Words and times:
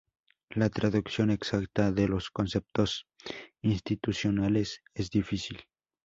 La 0.49 0.69
traducción 0.71 1.29
exacta 1.29 1.91
de 1.91 2.07
los 2.07 2.31
conceptos 2.31 3.07
institucionales 3.61 4.81
es 4.95 5.11
difícil. 5.11 5.63